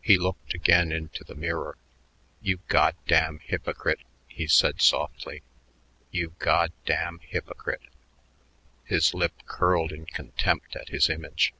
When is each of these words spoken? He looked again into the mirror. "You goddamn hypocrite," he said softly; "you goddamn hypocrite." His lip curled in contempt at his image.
He 0.00 0.16
looked 0.16 0.54
again 0.54 0.90
into 0.92 1.24
the 1.24 1.34
mirror. 1.34 1.76
"You 2.40 2.60
goddamn 2.68 3.40
hypocrite," 3.40 4.00
he 4.26 4.46
said 4.46 4.80
softly; 4.80 5.42
"you 6.10 6.32
goddamn 6.38 7.18
hypocrite." 7.18 7.82
His 8.86 9.12
lip 9.12 9.34
curled 9.44 9.92
in 9.92 10.06
contempt 10.06 10.74
at 10.74 10.88
his 10.88 11.10
image. 11.10 11.52